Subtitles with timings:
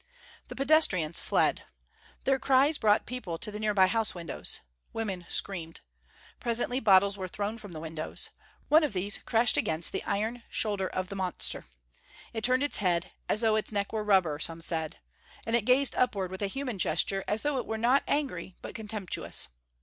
[0.47, 1.61] The pedestrians fled.
[2.23, 4.61] Their cries brought people to the nearby house windows.
[4.93, 5.81] Women screamed.
[6.39, 8.31] Presently bottles were thrown from the windows.
[8.67, 11.65] One of these crashed against the iron shoulder of the monster.
[12.33, 14.97] It turned its head: as though its neck were rubber, some said.
[15.45, 18.73] And it gazed upward, with a human gesture as though it were not angry, but
[18.73, 19.49] contemptuous.